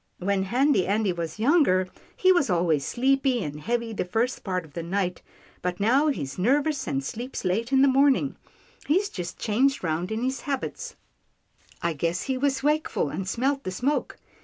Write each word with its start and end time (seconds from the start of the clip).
When 0.17 0.45
Handy 0.45 0.87
Andy 0.87 1.13
was 1.13 1.37
younger, 1.37 1.87
he 2.17 2.31
was 2.31 2.49
always 2.49 2.83
sleepy 2.83 3.43
and 3.43 3.61
heavy 3.61 3.93
the 3.93 4.03
first 4.03 4.43
part 4.43 4.65
of 4.65 4.73
the 4.73 4.81
night, 4.81 5.21
but 5.61 5.79
now 5.79 6.07
he's 6.07 6.39
nervous 6.39 6.87
and 6.87 7.03
sleeps 7.03 7.45
late 7.45 7.71
in 7.71 7.83
the 7.83 7.87
morning— 7.87 8.35
he's 8.87 9.09
just 9.09 9.37
changed 9.37 9.83
round 9.83 10.11
in 10.11 10.23
his 10.23 10.41
habits— 10.41 10.95
I 11.83 11.93
guess 11.93 12.23
he 12.23 12.35
was 12.35 12.63
wakeful, 12.63 13.09
and 13.09 13.29
smelt 13.29 13.63
the 13.63 13.69
smoke. 13.69 14.17